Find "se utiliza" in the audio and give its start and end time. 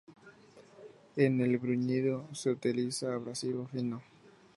2.33-3.13